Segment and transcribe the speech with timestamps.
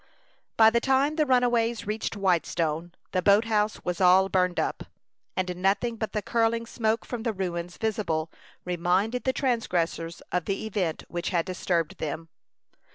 [0.57, 4.85] By the time the runaways reached Whitestone, the boat house was all burned up,
[5.37, 8.25] and nothing but the curling smoke from the ruins visibly
[8.65, 12.29] reminded the transgressors of the event which had disturbed them.